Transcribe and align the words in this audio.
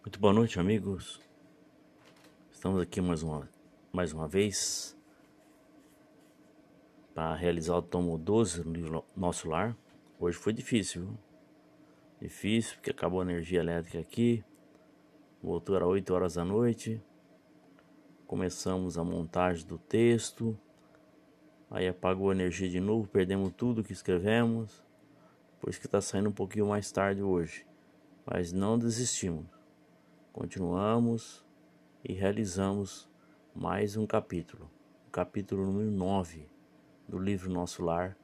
Muito 0.00 0.20
boa 0.20 0.32
noite, 0.32 0.60
amigos. 0.60 1.20
Estamos 2.52 2.80
aqui 2.80 3.00
mais 3.00 3.24
uma, 3.24 3.50
mais 3.92 4.12
uma 4.12 4.28
vez 4.28 4.96
para 7.12 7.34
realizar 7.34 7.76
o 7.76 7.82
tomo 7.82 8.16
12 8.16 8.62
no 8.64 9.04
Nosso 9.16 9.48
Lar. 9.48 9.76
Hoje 10.18 10.38
foi 10.38 10.52
difícil, 10.52 11.02
viu? 11.02 11.18
Difícil 12.22 12.76
porque 12.76 12.90
acabou 12.90 13.20
a 13.20 13.24
energia 13.24 13.58
elétrica 13.58 13.98
aqui. 13.98 14.42
Voltou 15.42 15.76
às 15.76 15.82
8 15.82 16.14
horas 16.14 16.34
da 16.34 16.44
noite. 16.44 17.02
Começamos 18.24 18.96
a 18.96 19.02
montagem 19.02 19.66
do 19.66 19.78
texto. 19.78 20.56
Aí 21.68 21.88
apagou 21.88 22.30
a 22.30 22.34
energia 22.34 22.70
de 22.70 22.80
novo, 22.80 23.08
perdemos 23.08 23.52
tudo 23.52 23.82
que 23.82 23.92
escrevemos. 23.92 24.80
Por 25.60 25.68
isso 25.70 25.80
que 25.80 25.86
está 25.86 26.00
saindo 26.00 26.28
um 26.28 26.32
pouquinho 26.32 26.68
mais 26.68 26.90
tarde 26.92 27.20
hoje. 27.20 27.66
Mas 28.24 28.52
não 28.52 28.78
desistimos. 28.78 29.57
Continuamos 30.40 31.44
e 32.04 32.12
realizamos 32.12 33.08
mais 33.52 33.96
um 33.96 34.06
capítulo. 34.06 34.70
O 35.08 35.10
capítulo 35.10 35.66
número 35.66 35.90
9 35.90 36.48
do 37.08 37.18
livro 37.18 37.50
Nosso 37.50 37.82
Lar. 37.82 38.16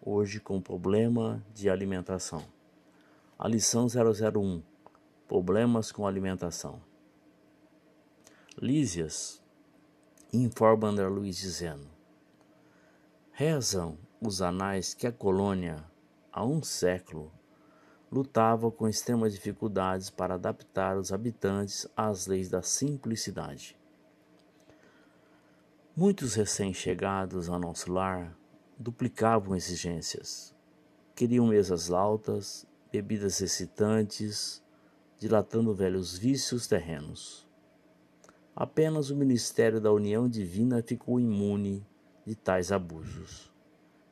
Hoje 0.00 0.40
com 0.40 0.58
problema 0.58 1.44
de 1.52 1.68
alimentação. 1.68 2.42
A 3.38 3.46
lição 3.46 3.86
001 3.88 4.62
Problemas 5.28 5.92
com 5.92 6.06
alimentação. 6.06 6.80
Lísias 8.56 9.42
informa 10.32 10.88
André 10.88 11.08
Luiz 11.08 11.36
dizendo: 11.36 11.86
Rezam 13.32 13.98
os 14.18 14.40
anais 14.40 14.94
que 14.94 15.06
a 15.06 15.12
colônia, 15.12 15.84
há 16.32 16.42
um 16.42 16.62
século, 16.62 17.30
lutava 18.10 18.70
com 18.70 18.88
extremas 18.88 19.32
dificuldades 19.32 20.10
para 20.10 20.34
adaptar 20.34 20.98
os 20.98 21.12
habitantes 21.12 21.86
às 21.96 22.26
leis 22.26 22.48
da 22.48 22.60
simplicidade. 22.60 23.78
Muitos 25.96 26.34
recém-chegados 26.34 27.48
ao 27.48 27.60
nosso 27.60 27.92
lar 27.92 28.36
duplicavam 28.78 29.54
exigências. 29.54 30.54
Queriam 31.14 31.46
mesas 31.46 31.90
altas, 31.90 32.66
bebidas 32.90 33.40
excitantes, 33.40 34.62
dilatando 35.18 35.74
velhos 35.74 36.16
vícios 36.16 36.66
terrenos. 36.66 37.46
Apenas 38.56 39.10
o 39.10 39.16
ministério 39.16 39.80
da 39.80 39.92
união 39.92 40.28
divina 40.28 40.82
ficou 40.82 41.20
imune 41.20 41.86
de 42.26 42.34
tais 42.34 42.72
abusos, 42.72 43.52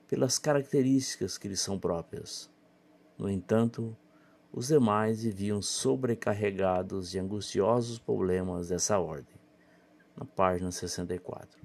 pelas 0.07 0.39
características 0.39 1.39
que 1.39 1.49
lhe 1.49 1.57
são 1.57 1.79
próprias. 1.79 2.51
No 3.19 3.29
entanto, 3.29 3.97
os 4.53 4.69
demais 4.69 5.25
viviam 5.25 5.61
sobrecarregados 5.61 7.11
de 7.11 7.19
angustiosos 7.19 7.99
problemas 7.99 8.69
dessa 8.69 8.99
ordem. 8.99 9.35
Na 10.17 10.25
página 10.25 10.71
64. 10.71 11.61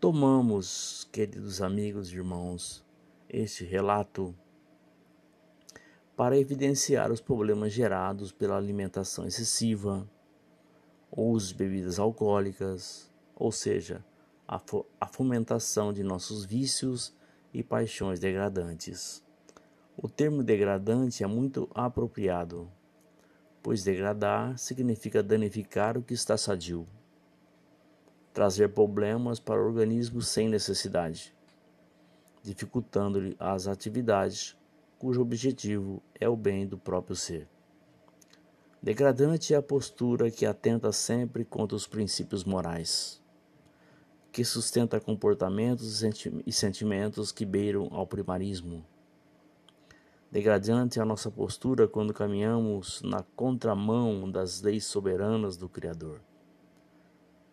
Tomamos, 0.00 1.08
queridos 1.12 1.62
amigos 1.62 2.10
e 2.10 2.16
irmãos, 2.16 2.84
este 3.28 3.64
relato 3.64 4.34
para 6.16 6.36
evidenciar 6.36 7.10
os 7.10 7.20
problemas 7.20 7.72
gerados 7.72 8.32
pela 8.32 8.56
alimentação 8.56 9.26
excessiva, 9.26 10.08
uso 11.10 11.48
de 11.48 11.54
bebidas 11.54 11.98
alcoólicas, 11.98 13.10
ou 13.34 13.50
seja, 13.50 14.04
a 14.46 15.06
fomentação 15.06 15.92
de 15.92 16.02
nossos 16.02 16.44
vícios 16.44 17.14
e 17.54 17.62
paixões 17.62 18.18
degradantes. 18.18 19.22
O 20.02 20.08
termo 20.08 20.42
degradante 20.42 21.22
é 21.22 21.26
muito 21.26 21.68
apropriado, 21.74 22.66
pois 23.62 23.84
degradar 23.84 24.56
significa 24.56 25.22
danificar 25.22 25.98
o 25.98 26.02
que 26.02 26.14
está 26.14 26.38
sadio, 26.38 26.86
trazer 28.32 28.70
problemas 28.70 29.38
para 29.38 29.60
o 29.60 29.66
organismo 29.66 30.22
sem 30.22 30.48
necessidade, 30.48 31.34
dificultando-lhe 32.42 33.36
as 33.38 33.66
atividades 33.66 34.56
cujo 34.98 35.20
objetivo 35.20 36.02
é 36.18 36.26
o 36.26 36.34
bem 36.34 36.66
do 36.66 36.78
próprio 36.78 37.14
ser. 37.14 37.46
Degradante 38.82 39.52
é 39.52 39.58
a 39.58 39.62
postura 39.62 40.30
que 40.30 40.46
atenta 40.46 40.92
sempre 40.92 41.44
contra 41.44 41.76
os 41.76 41.86
princípios 41.86 42.42
morais, 42.42 43.22
que 44.32 44.46
sustenta 44.46 44.98
comportamentos 44.98 46.02
e 46.02 46.52
sentimentos 46.52 47.30
que 47.30 47.44
beiram 47.44 47.88
ao 47.92 48.06
primarismo 48.06 48.82
Degradante 50.30 51.00
a 51.00 51.04
nossa 51.04 51.28
postura 51.28 51.88
quando 51.88 52.14
caminhamos 52.14 53.02
na 53.02 53.20
contramão 53.34 54.30
das 54.30 54.62
leis 54.62 54.84
soberanas 54.84 55.56
do 55.56 55.68
Criador. 55.68 56.20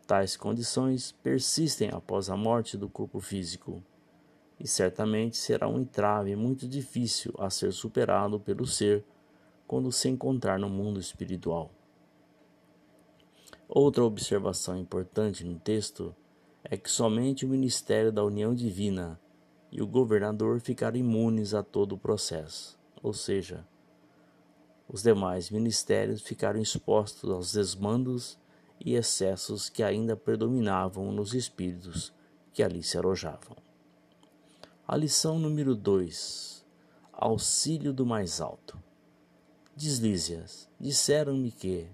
Tais 0.05 0.37
condições 0.37 1.11
persistem 1.11 1.89
após 1.89 2.29
a 2.29 2.37
morte 2.37 2.77
do 2.77 2.87
corpo 2.87 3.19
físico 3.19 3.81
e 4.59 4.67
certamente 4.67 5.37
será 5.37 5.67
um 5.67 5.79
entrave 5.79 6.35
muito 6.35 6.67
difícil 6.67 7.33
a 7.39 7.49
ser 7.49 7.73
superado 7.73 8.39
pelo 8.39 8.67
ser 8.67 9.03
quando 9.65 9.91
se 9.91 10.07
encontrar 10.07 10.59
no 10.59 10.69
mundo 10.69 10.99
espiritual. 10.99 11.71
Outra 13.67 14.03
observação 14.03 14.77
importante 14.77 15.43
no 15.43 15.59
texto 15.59 16.15
é 16.63 16.77
que 16.77 16.91
somente 16.91 17.43
o 17.43 17.49
ministério 17.49 18.11
da 18.11 18.23
união 18.23 18.53
divina 18.53 19.19
e 19.71 19.81
o 19.81 19.87
governador 19.87 20.59
ficaram 20.59 20.97
imunes 20.97 21.53
a 21.53 21.61
todo 21.61 21.93
o 21.93 21.97
processo, 21.97 22.77
ou 23.03 23.13
seja, 23.13 23.65
os 24.87 25.03
demais 25.03 25.49
ministérios 25.49 26.21
ficaram 26.21 26.61
expostos 26.61 27.29
aos 27.29 27.51
desmandos 27.51 28.37
e 28.79 28.95
excessos 28.95 29.69
que 29.69 29.83
ainda 29.83 30.15
predominavam 30.15 31.11
nos 31.11 31.33
espíritos 31.33 32.13
que 32.53 32.63
ali 32.63 32.81
se 32.81 32.97
alojavam. 32.97 33.57
A 34.87 34.95
lição 34.95 35.37
número 35.37 35.75
2: 35.75 36.65
Auxílio 37.11 37.91
do 37.91 38.05
mais 38.05 38.39
alto. 38.39 38.81
Deslízias 39.75 40.69
disseram-me 40.79 41.51
que, 41.51 41.87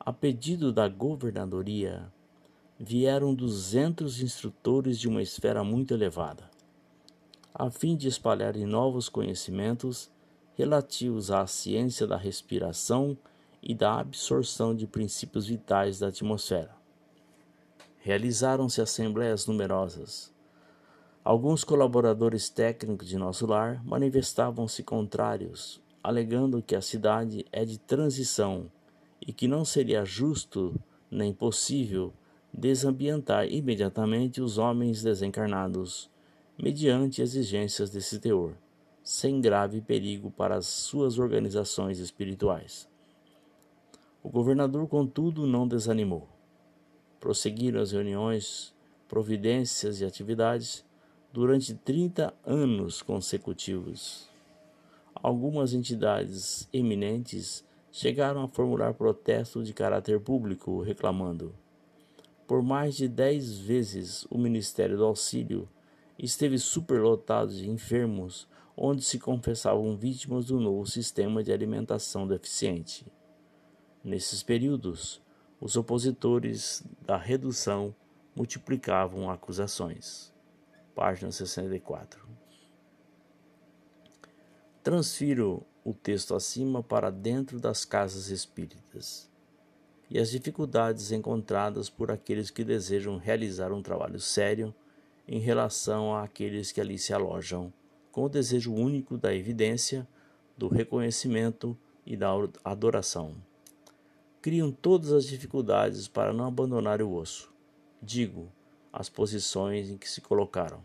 a 0.00 0.12
pedido 0.12 0.72
da 0.72 0.88
governadoria, 0.88 2.12
vieram 2.78 3.34
duzentos 3.34 4.20
instrutores 4.20 4.98
de 4.98 5.08
uma 5.08 5.22
esfera 5.22 5.62
muito 5.62 5.94
elevada 5.94 6.55
a 7.58 7.70
fim 7.70 7.96
de 7.96 8.06
espalharem 8.06 8.66
novos 8.66 9.08
conhecimentos 9.08 10.10
relativos 10.56 11.30
à 11.30 11.46
ciência 11.46 12.06
da 12.06 12.16
respiração 12.16 13.16
e 13.62 13.74
da 13.74 13.98
absorção 13.98 14.74
de 14.74 14.86
princípios 14.86 15.46
vitais 15.46 15.98
da 15.98 16.08
atmosfera. 16.08 16.76
Realizaram-se 17.98 18.82
assembleias 18.82 19.46
numerosas. 19.46 20.30
Alguns 21.24 21.64
colaboradores 21.64 22.50
técnicos 22.50 23.08
de 23.08 23.16
nosso 23.16 23.46
lar 23.46 23.82
manifestavam-se 23.86 24.82
contrários, 24.82 25.80
alegando 26.04 26.62
que 26.62 26.76
a 26.76 26.82
cidade 26.82 27.46
é 27.50 27.64
de 27.64 27.78
transição 27.78 28.70
e 29.26 29.32
que 29.32 29.48
não 29.48 29.64
seria 29.64 30.04
justo 30.04 30.78
nem 31.10 31.32
possível 31.32 32.12
desambientar 32.52 33.50
imediatamente 33.50 34.42
os 34.42 34.58
homens 34.58 35.02
desencarnados 35.02 36.10
mediante 36.58 37.20
exigências 37.20 37.90
desse 37.90 38.18
teor, 38.18 38.54
sem 39.02 39.40
grave 39.40 39.80
perigo 39.80 40.30
para 40.30 40.56
as 40.56 40.66
suas 40.66 41.18
organizações 41.18 41.98
espirituais. 41.98 42.88
O 44.22 44.30
governador, 44.30 44.88
contudo, 44.88 45.46
não 45.46 45.68
desanimou. 45.68 46.26
Prosseguiram 47.20 47.80
as 47.80 47.92
reuniões, 47.92 48.74
providências 49.06 50.00
e 50.00 50.04
atividades 50.04 50.84
durante 51.32 51.74
30 51.74 52.34
anos 52.44 53.02
consecutivos. 53.02 54.28
Algumas 55.14 55.74
entidades 55.74 56.68
eminentes 56.72 57.64
chegaram 57.92 58.42
a 58.42 58.48
formular 58.48 58.94
protesto 58.94 59.62
de 59.62 59.72
caráter 59.72 60.20
público, 60.20 60.82
reclamando. 60.82 61.54
Por 62.46 62.62
mais 62.62 62.96
de 62.96 63.08
dez 63.08 63.58
vezes 63.58 64.26
o 64.30 64.38
Ministério 64.38 64.96
do 64.96 65.04
Auxílio 65.04 65.68
esteve 66.18 66.58
superlotado 66.58 67.52
de 67.52 67.68
enfermos, 67.68 68.48
onde 68.76 69.02
se 69.02 69.18
confessavam 69.18 69.96
vítimas 69.96 70.46
do 70.46 70.60
novo 70.60 70.86
sistema 70.86 71.42
de 71.42 71.52
alimentação 71.52 72.26
deficiente. 72.26 73.06
Nesses 74.02 74.42
períodos, 74.42 75.20
os 75.60 75.76
opositores 75.76 76.84
da 77.00 77.16
redução 77.16 77.94
multiplicavam 78.34 79.30
acusações. 79.30 80.32
Página 80.94 81.32
64. 81.32 82.26
Transfiro 84.82 85.66
o 85.84 85.92
texto 85.92 86.34
acima 86.34 86.82
para 86.82 87.10
dentro 87.10 87.58
das 87.58 87.84
casas 87.84 88.28
espíritas 88.28 89.30
e 90.10 90.18
as 90.18 90.30
dificuldades 90.30 91.10
encontradas 91.12 91.90
por 91.90 92.10
aqueles 92.10 92.50
que 92.50 92.64
desejam 92.64 93.16
realizar 93.16 93.72
um 93.72 93.82
trabalho 93.82 94.20
sério 94.20 94.74
em 95.26 95.38
relação 95.40 96.14
àqueles 96.14 96.70
que 96.70 96.80
ali 96.80 96.98
se 96.98 97.12
alojam, 97.12 97.72
com 98.12 98.24
o 98.24 98.28
desejo 98.28 98.72
único 98.72 99.18
da 99.18 99.34
evidência, 99.34 100.06
do 100.56 100.68
reconhecimento 100.68 101.76
e 102.04 102.16
da 102.16 102.30
adoração. 102.64 103.34
criam 104.40 104.70
todas 104.70 105.12
as 105.12 105.24
dificuldades 105.24 106.06
para 106.06 106.32
não 106.32 106.46
abandonar 106.46 107.02
o 107.02 107.12
osso. 107.12 107.52
Digo, 108.00 108.52
as 108.92 109.08
posições 109.08 109.90
em 109.90 109.98
que 109.98 110.08
se 110.08 110.20
colocaram. 110.20 110.84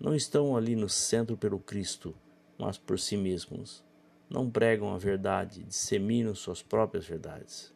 Não 0.00 0.14
estão 0.14 0.56
ali 0.56 0.74
no 0.74 0.88
centro 0.88 1.36
pelo 1.36 1.60
Cristo, 1.60 2.14
mas 2.58 2.76
por 2.76 2.98
si 2.98 3.16
mesmos. 3.16 3.84
Não 4.28 4.50
pregam 4.50 4.92
a 4.92 4.98
verdade, 4.98 5.62
disseminam 5.62 6.34
suas 6.34 6.60
próprias 6.60 7.06
verdades. 7.06 7.72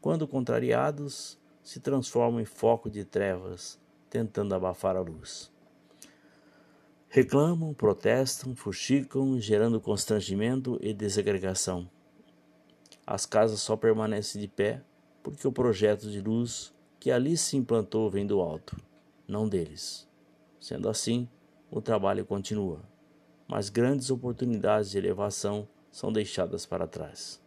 Quando 0.00 0.26
contrariados, 0.26 1.38
se 1.62 1.78
transformam 1.78 2.40
em 2.40 2.46
foco 2.46 2.88
de 2.88 3.04
trevas, 3.04 3.78
tentando 4.10 4.54
abafar 4.54 4.96
a 4.96 5.00
luz. 5.00 5.50
Reclamam, 7.08 7.72
protestam, 7.72 8.54
fuxicam, 8.54 9.38
gerando 9.40 9.80
constrangimento 9.80 10.78
e 10.82 10.92
desagregação. 10.92 11.88
As 13.06 13.24
casas 13.24 13.60
só 13.60 13.76
permanecem 13.76 14.40
de 14.40 14.48
pé 14.48 14.82
porque 15.22 15.46
o 15.46 15.52
projeto 15.52 16.10
de 16.10 16.20
luz 16.20 16.74
que 16.98 17.10
ali 17.10 17.36
se 17.36 17.56
implantou 17.56 18.10
vem 18.10 18.26
do 18.26 18.40
alto, 18.40 18.76
não 19.26 19.48
deles. 19.48 20.08
Sendo 20.60 20.88
assim, 20.88 21.28
o 21.70 21.80
trabalho 21.80 22.26
continua, 22.26 22.80
mas 23.48 23.70
grandes 23.70 24.10
oportunidades 24.10 24.90
de 24.90 24.98
elevação 24.98 25.66
são 25.90 26.12
deixadas 26.12 26.66
para 26.66 26.86
trás. 26.86 27.40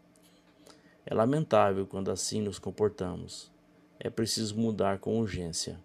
É 1.05 1.13
lamentável 1.13 1.85
quando 1.85 2.11
assim 2.11 2.41
nos 2.41 2.57
comportamos. 2.59 3.51
É 3.99 4.09
preciso 4.09 4.57
mudar 4.57 4.99
com 4.99 5.19
urgência. 5.19 5.79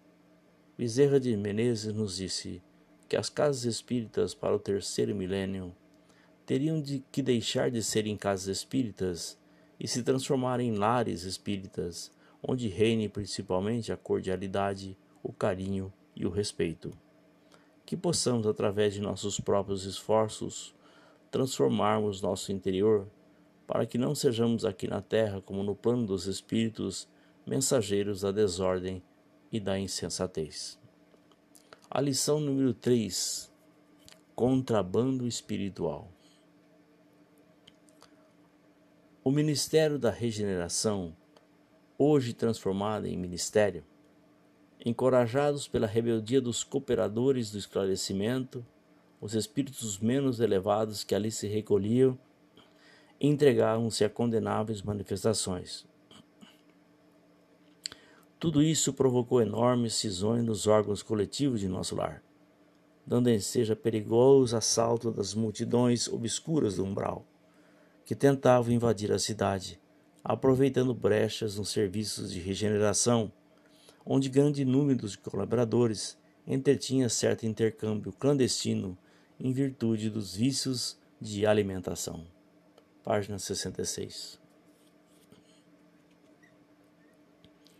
Bezerra 0.79 1.19
de 1.19 1.35
Menezes 1.35 1.93
nos 1.93 2.15
disse 2.15 2.61
que 3.09 3.17
as 3.17 3.29
casas 3.29 3.65
espíritas 3.65 4.33
para 4.33 4.55
o 4.55 4.59
terceiro 4.59 5.13
milênio 5.13 5.75
teriam 6.45 6.81
de 6.81 7.03
que 7.11 7.21
deixar 7.21 7.69
de 7.69 7.83
serem 7.83 8.15
casas 8.15 8.47
espíritas 8.59 9.37
e 9.77 9.89
se 9.89 10.03
transformar 10.03 10.61
em 10.61 10.73
lares 10.73 11.23
espíritas, 11.23 12.13
onde 12.41 12.69
reine 12.69 13.09
principalmente 13.09 13.91
a 13.91 13.97
cordialidade, 13.97 14.97
o 15.21 15.33
carinho 15.33 15.91
e 16.15 16.25
o 16.25 16.29
respeito. 16.29 16.93
Que 17.85 17.97
possamos, 17.97 18.47
através 18.47 18.93
de 18.93 19.01
nossos 19.01 19.37
próprios 19.37 19.83
esforços, 19.83 20.73
transformarmos 21.29 22.21
nosso 22.21 22.53
interior 22.53 23.05
para 23.67 23.85
que 23.85 23.97
não 23.97 24.15
sejamos 24.15 24.63
aqui 24.63 24.87
na 24.87 25.01
terra, 25.01 25.41
como 25.41 25.61
no 25.61 25.75
plano 25.75 26.05
dos 26.05 26.25
espíritos, 26.25 27.05
mensageiros 27.45 28.21
da 28.21 28.31
desordem 28.31 29.03
e 29.51 29.59
da 29.59 29.79
insensatez. 29.79 30.79
A 31.89 31.99
lição 31.99 32.39
número 32.39 32.73
3: 32.73 33.51
Contrabando 34.35 35.27
espiritual. 35.27 36.07
O 39.23 39.31
Ministério 39.31 39.99
da 39.99 40.11
Regeneração, 40.11 41.15
hoje 41.97 42.33
transformado 42.33 43.05
em 43.05 43.17
ministério, 43.17 43.83
encorajados 44.85 45.67
pela 45.67 45.87
rebeldia 45.87 46.39
dos 46.39 46.63
cooperadores 46.63 47.51
do 47.51 47.57
esclarecimento, 47.57 48.65
os 49.19 49.33
espíritos 49.33 49.99
menos 49.99 50.39
elevados 50.39 51.03
que 51.03 51.13
ali 51.13 51.31
se 51.31 51.47
recolhiam 51.47 52.17
entregavam-se 53.19 54.05
a 54.05 54.09
condenáveis 54.09 54.81
manifestações. 54.81 55.88
Tudo 58.39 58.63
isso 58.63 58.93
provocou 58.93 59.41
enormes 59.41 59.95
cisões 59.95 60.43
nos 60.43 60.65
órgãos 60.65 61.03
coletivos 61.03 61.59
de 61.59 61.67
nosso 61.67 61.95
lar, 61.95 62.23
dando 63.05 63.29
ensejo 63.29 63.73
a 63.73 63.75
perigoso 63.75 64.55
assalto 64.55 65.11
das 65.11 65.33
multidões 65.33 66.07
obscuras 66.07 66.77
do 66.77 66.85
umbral, 66.85 67.25
que 68.05 68.15
tentavam 68.15 68.73
invadir 68.73 69.11
a 69.11 69.19
cidade, 69.19 69.79
aproveitando 70.23 70.93
brechas 70.93 71.57
nos 71.57 71.69
serviços 71.69 72.31
de 72.31 72.39
regeneração, 72.39 73.31
onde 74.05 74.29
grande 74.29 74.63
número 74.63 75.07
de 75.07 75.17
colaboradores 75.17 76.17
entretinha 76.47 77.09
certo 77.09 77.45
intercâmbio 77.45 78.13
clandestino 78.13 78.97
em 79.39 79.51
virtude 79.51 80.09
dos 80.09 80.35
vícios 80.35 80.97
de 81.19 81.45
alimentação 81.45 82.25
página 83.09 83.39
66. 83.39 84.39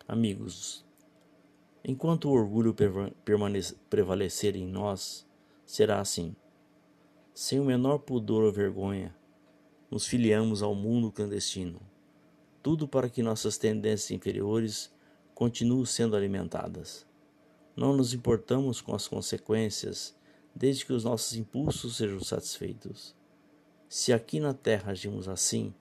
Amigos, 0.09 0.83
enquanto 1.85 2.25
o 2.25 2.31
orgulho 2.31 2.75
prevalecer 3.91 4.55
em 4.55 4.65
nós, 4.65 5.23
será 5.63 6.01
assim. 6.01 6.35
Sem 7.31 7.59
o 7.59 7.63
menor 7.63 7.99
pudor 7.99 8.43
ou 8.43 8.51
vergonha, 8.51 9.15
nos 9.91 10.07
filiamos 10.07 10.63
ao 10.63 10.73
mundo 10.73 11.11
clandestino, 11.11 11.79
tudo 12.63 12.87
para 12.87 13.07
que 13.07 13.21
nossas 13.21 13.59
tendências 13.59 14.09
inferiores 14.09 14.91
continuem 15.35 15.85
sendo 15.85 16.15
alimentadas. 16.15 17.05
Não 17.75 17.95
nos 17.95 18.11
importamos 18.11 18.81
com 18.81 18.95
as 18.95 19.07
consequências, 19.07 20.17
desde 20.55 20.87
que 20.87 20.93
os 20.93 21.03
nossos 21.03 21.35
impulsos 21.35 21.97
sejam 21.97 22.19
satisfeitos. 22.21 23.15
Se 23.87 24.11
aqui 24.11 24.39
na 24.39 24.55
terra 24.55 24.91
agimos 24.91 25.29
assim, 25.29 25.71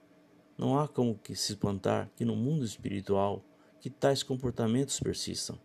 não 0.58 0.78
há 0.78 0.86
como 0.86 1.18
que 1.18 1.34
se 1.34 1.52
espantar 1.52 2.10
que 2.14 2.26
no 2.26 2.36
mundo 2.36 2.62
espiritual 2.62 3.42
que 3.80 3.90
tais 3.90 4.22
comportamentos 4.22 5.00
persistam. 5.00 5.58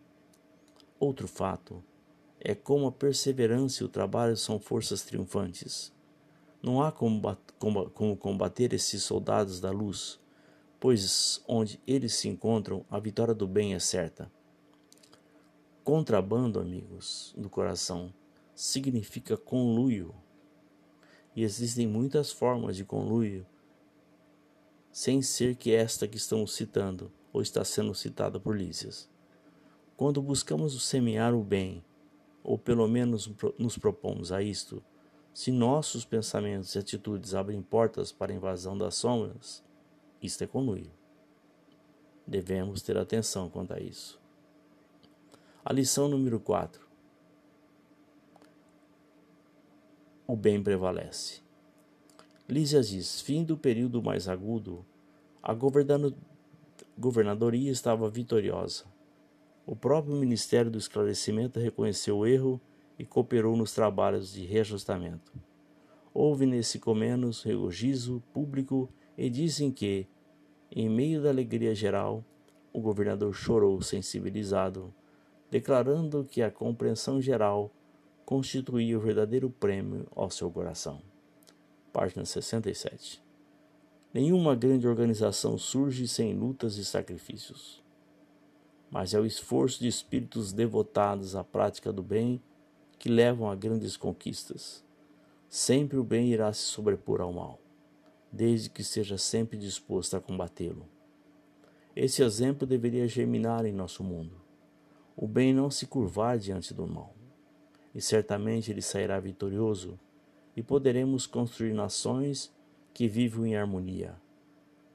Outro 0.98 1.26
fato 1.26 1.82
é 2.40 2.54
como 2.54 2.86
a 2.86 2.92
perseverança 2.92 3.82
e 3.82 3.86
o 3.86 3.88
trabalho 3.88 4.36
são 4.36 4.60
forças 4.60 5.02
triunfantes. 5.02 5.92
Não 6.62 6.82
há 6.82 6.92
como, 6.92 8.16
combater 8.16 8.72
esses 8.72 9.02
soldados 9.02 9.60
da 9.60 9.70
luz, 9.70 10.20
pois 10.78 11.42
onde 11.48 11.80
eles 11.86 12.14
se 12.14 12.28
encontram, 12.28 12.84
a 12.90 12.98
vitória 12.98 13.34
do 13.34 13.46
bem 13.46 13.74
é 13.74 13.78
certa. 13.78 14.30
Contrabando, 15.82 16.60
amigos 16.60 17.34
do 17.36 17.50
coração, 17.50 18.12
significa 18.54 19.36
conluio 19.36 20.14
e 21.34 21.42
existem 21.42 21.86
muitas 21.86 22.30
formas 22.30 22.76
de 22.76 22.84
conluio, 22.84 23.46
sem 24.92 25.20
ser 25.20 25.56
que 25.56 25.74
esta 25.74 26.06
que 26.06 26.16
estamos 26.16 26.54
citando 26.54 27.10
ou 27.34 27.42
está 27.42 27.62
sendo 27.62 27.94
citada 27.94 28.40
por 28.40 28.56
Lísias. 28.56 29.10
Quando 29.94 30.22
buscamos 30.22 30.82
semear 30.82 31.34
o 31.34 31.44
bem, 31.44 31.84
ou 32.42 32.56
pelo 32.56 32.88
menos 32.88 33.30
nos 33.58 33.76
propomos 33.76 34.32
a 34.32 34.40
isto, 34.40 34.82
se 35.34 35.52
nossos 35.52 36.06
pensamentos 36.06 36.74
e 36.74 36.78
atitudes 36.78 37.34
abrem 37.34 37.60
portas 37.60 38.10
para 38.10 38.32
a 38.32 38.34
invasão 38.34 38.78
das 38.78 38.94
sombras, 38.94 39.62
isto 40.22 40.42
é 40.42 40.46
conluio. 40.46 40.90
Devemos 42.26 42.80
ter 42.80 42.96
atenção 42.96 43.50
quanto 43.50 43.74
a 43.74 43.80
isso. 43.80 44.18
A 45.62 45.74
lição 45.74 46.08
número 46.08 46.40
4. 46.40 46.84
o 50.26 50.36
bem 50.36 50.62
prevalece. 50.62 51.40
Lísias 52.48 52.88
diz: 52.88 53.20
fim 53.20 53.44
do 53.44 53.56
período 53.56 54.02
mais 54.02 54.28
agudo, 54.28 54.84
a 55.42 55.54
governadoria 56.98 57.70
estava 57.70 58.08
vitoriosa. 58.08 58.84
O 59.66 59.74
próprio 59.74 60.14
Ministério 60.14 60.70
do 60.70 60.78
Esclarecimento 60.78 61.58
reconheceu 61.58 62.18
o 62.18 62.26
erro 62.26 62.60
e 62.98 63.04
cooperou 63.04 63.56
nos 63.56 63.72
trabalhos 63.72 64.32
de 64.32 64.44
reajustamento. 64.44 65.32
Houve 66.12 66.46
nesse 66.46 66.78
comenos 66.78 67.42
regozijo 67.42 68.22
público 68.32 68.88
e 69.18 69.28
dizem 69.28 69.72
que, 69.72 70.06
em 70.70 70.88
meio 70.88 71.22
da 71.22 71.30
alegria 71.30 71.74
geral, 71.74 72.24
o 72.72 72.80
governador 72.80 73.32
chorou 73.34 73.80
sensibilizado, 73.80 74.94
declarando 75.50 76.24
que 76.24 76.42
a 76.42 76.50
compreensão 76.50 77.20
geral 77.20 77.72
constituía 78.24 78.96
o 78.96 79.00
verdadeiro 79.00 79.50
prêmio 79.50 80.06
ao 80.14 80.30
seu 80.30 80.50
coração. 80.50 81.00
Página 81.92 82.24
67. 82.24 83.23
Nenhuma 84.14 84.54
grande 84.54 84.86
organização 84.86 85.58
surge 85.58 86.06
sem 86.08 86.32
lutas 86.32 86.76
e 86.76 86.84
sacrifícios. 86.84 87.82
Mas 88.88 89.12
é 89.12 89.18
o 89.18 89.26
esforço 89.26 89.80
de 89.80 89.88
espíritos 89.88 90.52
devotados 90.52 91.34
à 91.34 91.42
prática 91.42 91.92
do 91.92 92.02
bem 92.02 92.40
que 92.98 93.08
levam 93.08 93.50
a 93.50 93.56
grandes 93.56 93.96
conquistas. 93.96 94.84
Sempre 95.48 95.98
o 95.98 96.04
bem 96.04 96.28
irá 96.32 96.52
se 96.52 96.62
sobrepor 96.62 97.20
ao 97.20 97.32
mal, 97.32 97.60
desde 98.30 98.70
que 98.70 98.84
seja 98.84 99.18
sempre 99.18 99.58
disposto 99.58 100.16
a 100.16 100.20
combatê-lo. 100.20 100.88
Esse 101.96 102.22
exemplo 102.22 102.66
deveria 102.66 103.08
germinar 103.08 103.66
em 103.66 103.72
nosso 103.72 104.04
mundo. 104.04 104.40
O 105.16 105.26
bem 105.26 105.52
não 105.52 105.70
se 105.70 105.86
curvar 105.86 106.38
diante 106.38 106.72
do 106.72 106.86
mal 106.86 107.14
e 107.94 108.00
certamente 108.00 108.70
ele 108.70 108.82
sairá 108.82 109.20
vitorioso, 109.20 109.98
e 110.56 110.62
poderemos 110.62 111.26
construir 111.26 111.72
nações 111.72 112.52
que 112.94 113.08
vivam 113.08 113.44
em 113.44 113.56
harmonia, 113.56 114.14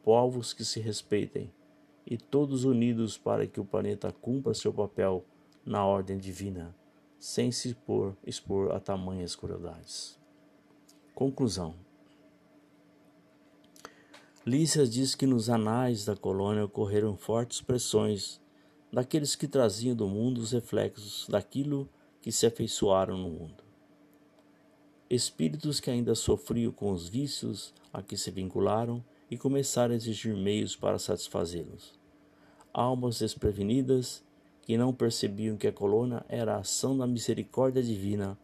povos 0.04 0.54
que 0.54 0.64
se 0.64 0.80
respeitem, 0.80 1.52
e 2.08 2.18
todos 2.18 2.64
unidos 2.64 3.18
para 3.18 3.46
que 3.46 3.60
o 3.60 3.66
planeta 3.66 4.12
cumpra 4.12 4.54
seu 4.54 4.74
papel 4.74 5.24
na 5.64 5.86
ordem 5.86 6.18
divina, 6.18 6.76
sem 7.20 7.52
se 7.52 7.70
expor, 7.70 8.16
expor 8.26 8.72
a 8.72 8.80
tamanhas 8.80 9.36
crueldades. 9.36 10.18
Conclusão. 11.14 11.76
Lícias 14.46 14.90
diz 14.90 15.14
que 15.14 15.28
nos 15.28 15.50
anais 15.50 16.06
da 16.06 16.16
colônia 16.16 16.66
ocorreram 16.66 17.16
fortes 17.16 17.62
pressões 17.62 18.42
daqueles 18.92 19.36
que 19.36 19.48
traziam 19.48 19.96
do 19.96 20.08
mundo 20.08 20.40
os 20.40 20.54
reflexos 20.54 21.28
daquilo 21.30 21.88
que 22.22 22.32
se 22.32 22.48
afeiçoaram 22.48 23.18
no 23.18 23.30
mundo. 23.30 23.69
Espíritos 25.10 25.80
que 25.80 25.90
ainda 25.90 26.14
sofriam 26.14 26.72
com 26.72 26.92
os 26.92 27.10
vícios 27.10 27.74
a 27.92 28.00
que 28.00 28.16
se 28.16 28.30
vincularam 28.30 29.04
e 29.32 29.38
começaram 29.38 29.94
a 29.94 29.98
exigir 29.98 30.36
meios 30.38 30.76
para 30.76 31.00
satisfazê-los. 31.00 31.98
Almas 32.72 33.18
desprevenidas 33.18 34.24
que 34.62 34.78
não 34.78 34.94
percebiam 34.94 35.58
que 35.58 35.68
a 35.68 35.74
colônia 35.74 36.24
era 36.30 36.54
a 36.54 36.60
ação 36.60 36.96
da 36.96 37.08
misericórdia 37.08 37.82
divina 37.82 38.38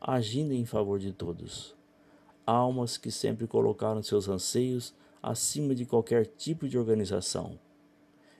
agindo 0.00 0.52
em 0.52 0.66
favor 0.66 0.98
de 0.98 1.12
todos. 1.12 1.72
Almas 2.44 2.96
que 2.96 3.12
sempre 3.12 3.46
colocaram 3.46 4.02
seus 4.02 4.28
anseios 4.28 4.92
acima 5.22 5.72
de 5.72 5.86
qualquer 5.86 6.26
tipo 6.26 6.68
de 6.68 6.76
organização 6.76 7.56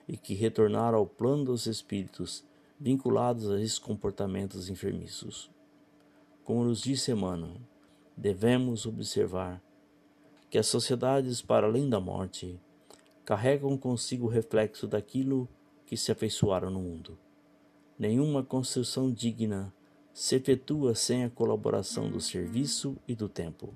e 0.05 0.17
que 0.17 0.33
retornaram 0.33 0.97
ao 0.97 1.07
plano 1.07 1.45
dos 1.45 1.65
espíritos 1.65 2.43
vinculados 2.77 3.49
a 3.49 3.57
esses 3.57 3.79
comportamentos 3.79 4.69
enfermiços. 4.69 5.49
Como 6.49 6.63
nos 6.63 6.81
disse 6.81 7.11
Emmanuel, 7.11 7.57
devemos 8.17 8.87
observar 8.87 9.61
que 10.49 10.57
as 10.57 10.65
sociedades 10.65 11.43
para 11.43 11.67
além 11.67 11.87
da 11.87 11.99
morte 11.99 12.59
carregam 13.23 13.77
consigo 13.77 14.25
o 14.25 14.29
reflexo 14.29 14.87
daquilo 14.87 15.47
que 15.85 15.95
se 15.95 16.11
afeiçoaram 16.11 16.71
no 16.71 16.79
mundo. 16.79 17.19
Nenhuma 17.99 18.41
construção 18.41 19.11
digna 19.11 19.71
se 20.11 20.37
efetua 20.37 20.95
sem 20.95 21.23
a 21.23 21.29
colaboração 21.29 22.09
do 22.09 22.19
serviço 22.19 22.97
e 23.07 23.13
do 23.13 23.29
tempo, 23.29 23.71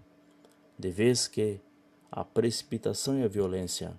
de 0.76 0.90
vez 0.90 1.28
que 1.28 1.62
a 2.12 2.26
precipitação 2.26 3.20
e 3.20 3.24
a 3.24 3.28
violência 3.28 3.96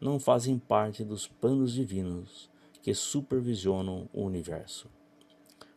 não 0.00 0.18
fazem 0.18 0.58
parte 0.58 1.04
dos 1.04 1.28
planos 1.28 1.74
divinos 1.74 2.48
que 2.80 2.94
supervisionam 2.94 4.08
o 4.10 4.22
universo. 4.22 4.88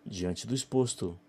Diante 0.05 0.47
do 0.47 0.55
exposto, 0.55 1.19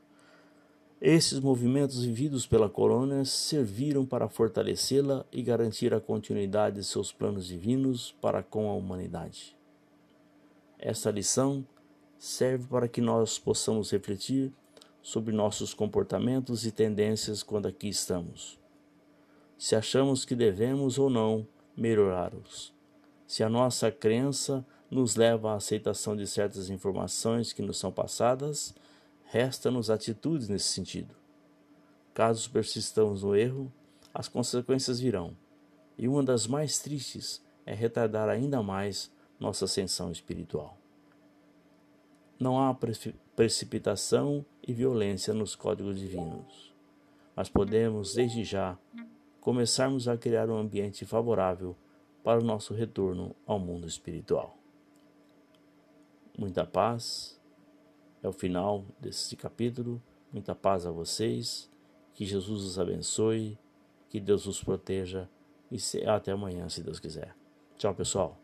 esses 1.00 1.40
movimentos 1.40 2.04
vividos 2.04 2.47
pela 2.47 2.69
colônia 2.69 3.25
serviram 3.25 4.04
para 4.04 4.28
fortalecê-la 4.28 5.25
e 5.33 5.42
garantir 5.42 5.95
a 5.95 6.00
continuidade 6.00 6.76
de 6.76 6.85
seus 6.85 7.11
planos 7.11 7.47
divinos 7.47 8.14
para 8.21 8.42
com 8.42 8.69
a 8.69 8.75
humanidade. 8.75 9.57
Esta 10.78 11.11
lição 11.11 11.66
serve 12.19 12.66
para 12.66 12.87
que 12.87 13.00
nós 13.00 13.38
possamos 13.38 13.90
refletir 13.90 14.52
sobre 15.00 15.35
nossos 15.35 15.73
comportamentos 15.73 16.66
e 16.66 16.71
tendências 16.71 17.42
quando 17.42 17.66
aqui 17.66 17.88
estamos. 17.88 18.59
Se 19.57 19.75
achamos 19.75 20.26
que 20.26 20.35
devemos 20.35 20.99
ou 20.99 21.09
não 21.09 21.47
melhorá-los. 21.75 22.75
Se 23.26 23.42
a 23.42 23.49
nossa 23.49 23.90
crença 23.90 24.66
nos 24.90 25.16
leva 25.16 25.52
à 25.52 25.54
aceitação 25.54 26.14
de 26.14 26.26
certas 26.26 26.69
informações 26.69 27.54
que 27.54 27.62
nos 27.62 27.78
são 27.78 27.90
passadas, 27.90 28.75
resta-nos 29.30 29.90
atitudes 29.90 30.49
nesse 30.49 30.66
sentido. 30.66 31.14
Caso 32.12 32.50
persistamos 32.50 33.22
no 33.22 33.37
erro, 33.37 33.72
as 34.12 34.26
consequências 34.26 34.99
virão, 34.99 35.37
e 35.96 36.08
uma 36.08 36.22
das 36.22 36.49
mais 36.49 36.80
tristes 36.80 37.40
é 37.64 37.72
retardar 37.72 38.28
ainda 38.28 38.60
mais 38.60 39.10
nossa 39.38 39.66
ascensão 39.66 40.10
espiritual. 40.10 40.76
Não 42.40 42.60
há 42.60 42.76
precipitação 43.37 44.44
e 44.66 44.72
violência 44.72 45.32
nos 45.32 45.54
códigos 45.54 46.00
divinos, 46.00 46.75
mas 47.37 47.49
podemos, 47.49 48.14
desde 48.14 48.42
já, 48.42 48.76
começarmos 49.40 50.08
a 50.08 50.16
criar 50.16 50.50
um 50.50 50.56
ambiente 50.56 51.06
favorável 51.06 51.76
para 52.25 52.40
o 52.40 52.44
nosso 52.44 52.75
retorno 52.75 53.34
ao 53.46 53.60
mundo 53.60 53.87
espiritual. 53.87 54.56
Muita 56.37 56.66
paz 56.66 57.39
é 58.23 58.29
o 58.29 58.33
final 58.33 58.85
desse 59.00 59.37
capítulo. 59.37 60.03
Muita 60.33 60.55
paz 60.55 60.87
a 60.87 60.91
vocês. 60.91 61.71
Que 62.15 62.25
Jesus 62.25 62.65
os 62.65 62.79
abençoe. 62.79 63.59
Que 64.09 64.21
Deus 64.21 64.47
os 64.47 64.62
proteja. 64.62 65.29
E 65.71 65.79
até 66.07 66.33
amanhã, 66.33 66.69
se 66.69 66.83
Deus 66.83 66.99
quiser. 66.99 67.35
Tchau, 67.77 67.95
pessoal. 67.95 68.39